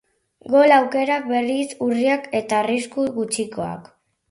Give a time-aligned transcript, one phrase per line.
[0.53, 3.89] Gol aukerak, berriz, urriak eta arrisku gutxikoak.